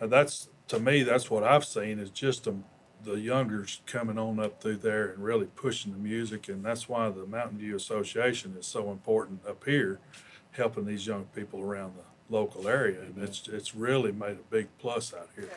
[0.00, 2.56] uh, that's to me, that's what I've seen is just the
[3.04, 7.08] the youngers coming on up through there and really pushing the music, and that's why
[7.10, 10.00] the Mountain View Association is so important up here,
[10.52, 14.68] helping these young people around the local area, and it's it's really made a big
[14.78, 15.48] plus out here.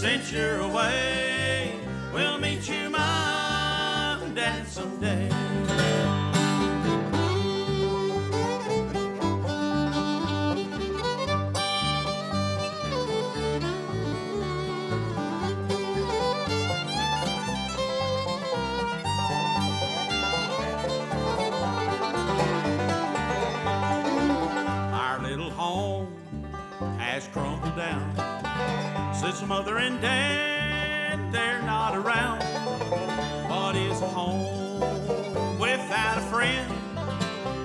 [0.00, 1.78] Since you're away.
[2.10, 5.28] We'll meet you, mom and dad, someday.
[24.94, 26.16] Our little home
[26.98, 28.49] has crumbled down
[29.14, 32.42] since mother and dad they're not around.
[33.48, 36.72] What is a home without a friend?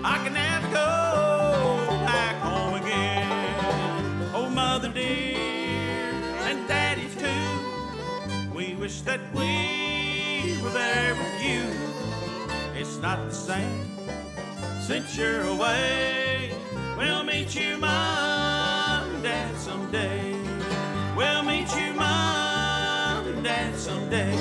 [0.03, 4.29] I can never go back home again.
[4.33, 6.11] Oh, mother dear,
[6.47, 8.53] and daddy too.
[8.53, 11.63] We wish that we were there with you.
[12.79, 13.85] It's not the same
[14.81, 16.51] since you're away.
[16.97, 20.34] We'll meet you, mom and dad, someday.
[21.15, 24.37] We'll meet you, mom and dad, someday.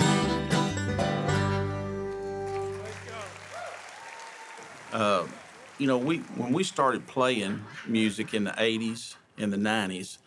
[4.93, 5.27] Uh,
[5.79, 10.19] you know, we when we started playing music in the '80s, in the '90s,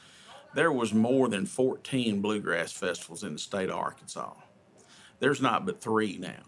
[0.54, 4.34] there was more than 14 bluegrass festivals in the state of Arkansas.
[5.20, 6.44] There's not but three now.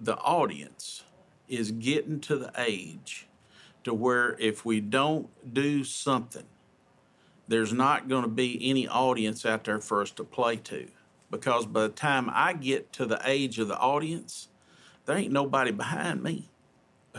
[0.00, 1.04] The audience
[1.48, 3.28] is getting to the age
[3.84, 6.46] to where if we don't do something,
[7.48, 10.88] there's not going to be any audience out there for us to play to.
[11.30, 14.48] Because by the time I get to the age of the audience,
[15.06, 16.48] there ain't nobody behind me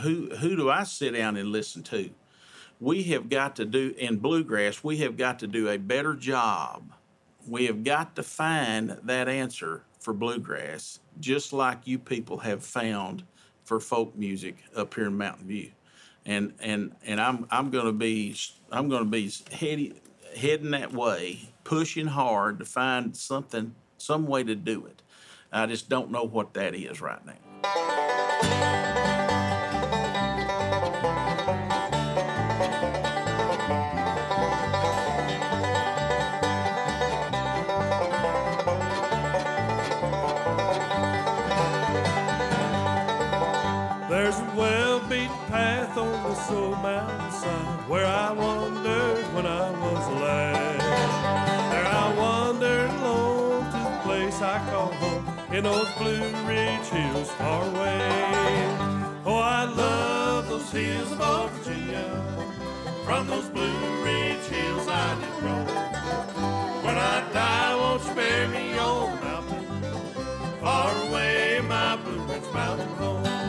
[0.00, 2.10] who who do I sit down and listen to?
[2.80, 4.84] We have got to do in bluegrass.
[4.84, 6.92] We have got to do a better job.
[7.48, 13.24] We have got to find that answer for bluegrass, just like you people have found
[13.64, 15.70] for folk music up here in Mountain View.
[16.26, 18.36] and and and I'm I'm going to be
[18.70, 19.94] I'm going to be heading
[20.36, 25.02] heading that way, pushing hard to find something, some way to do it.
[25.50, 27.32] I just don't know what that is right now.
[44.08, 44.54] There's a
[45.08, 50.80] well-beaten path on this old mountainside where I wandered when I was a lad.
[51.70, 57.30] There I wandered alone to the place I call home in those Blue Ridge hills
[57.32, 58.08] far away.
[59.24, 62.06] Oh, I love those hills of old Virginia.
[63.04, 65.66] From those Blue Ridge hills I did roam.
[66.84, 69.66] When I die, won't you bury me on mountain
[70.60, 73.45] far away, my Blue Ridge mountain home.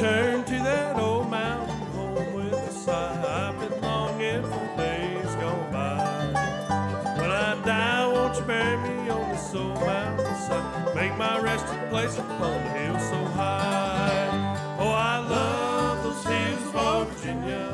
[0.00, 3.50] Return to that old mountain home with a sigh.
[3.50, 7.18] I've been longing for days gone by.
[7.20, 10.94] When I die, won't you bury me on this old mountainside?
[10.94, 14.76] Make my resting place upon the hill so high.
[14.78, 17.66] Oh, I love those hills of Virginia.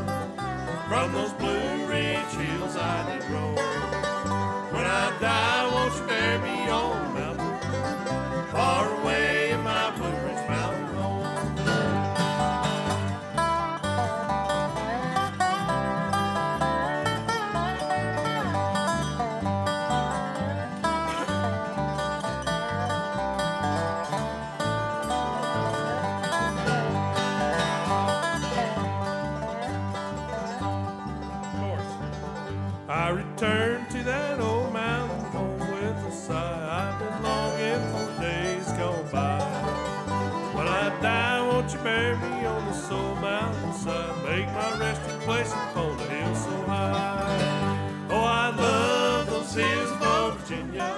[0.88, 1.63] From those Blue
[41.64, 44.22] won't you bury me on this old mountainside?
[44.22, 48.06] Make my resting place upon the hill so high.
[48.10, 50.92] Oh, I love those hills of old Virginia.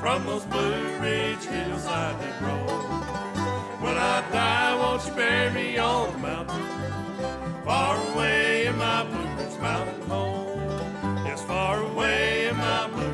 [0.00, 2.78] From those Blue Ridge hills I did roll.
[3.84, 6.66] When I die, won't you bury me on the mountain?
[7.66, 11.26] Far away in my Blue Ridge mountain home.
[11.26, 13.05] Yes, far away in my Blue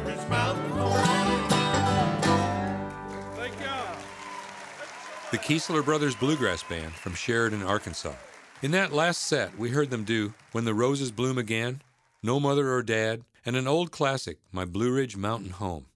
[5.33, 8.12] The Kiesler Brothers Bluegrass Band from Sheridan, Arkansas.
[8.61, 11.80] In that last set, we heard them do When the Roses Bloom Again,
[12.22, 15.87] No Mother or Dad, and an old classic, My Blue Ridge Mountain Home.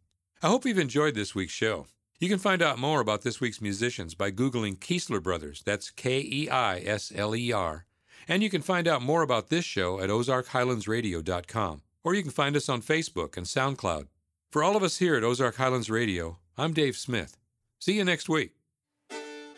[0.42, 1.86] I hope you've enjoyed this week's show.
[2.18, 6.20] You can find out more about this week's musicians by Googling Kiesler Brothers, that's K
[6.20, 7.84] E I S L E R,
[8.26, 12.56] and you can find out more about this show at ozarkhighlandsradio.com, or you can find
[12.56, 14.06] us on Facebook and SoundCloud.
[14.50, 17.36] For all of us here at Ozark Highlands Radio, I'm Dave Smith.
[17.78, 18.54] See you next week.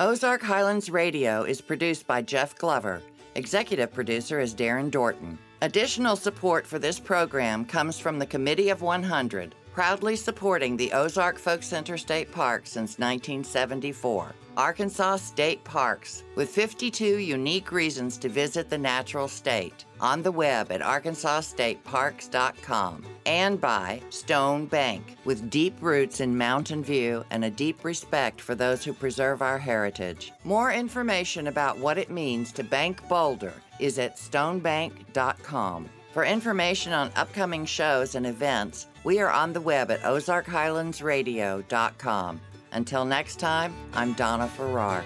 [0.01, 3.03] Ozark Highlands Radio is produced by Jeff Glover.
[3.35, 5.37] Executive producer is Darren Dorton.
[5.61, 11.37] Additional support for this program comes from the Committee of 100, proudly supporting the Ozark
[11.37, 14.37] Folk Center State Park since 1974.
[14.59, 19.85] Arkansas State Parks, with 52 unique reasons to visit the natural state.
[20.01, 23.05] On the web at arkansasstateparks.com.
[23.25, 28.57] And by Stone Bank, with deep roots in Mountain View and a deep respect for
[28.57, 30.33] those who preserve our heritage.
[30.43, 35.89] More information about what it means to bank Boulder is at stonebank.com.
[36.13, 42.41] For information on upcoming shows and events, we are on the web at ozarkhighlandsradio.com.
[42.73, 45.05] Until next time, I'm Donna Farrar.